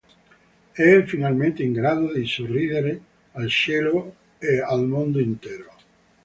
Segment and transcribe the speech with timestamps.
[0.71, 3.01] È finalmente in grado di sorridere
[3.33, 5.73] al cielo e al mondo intero.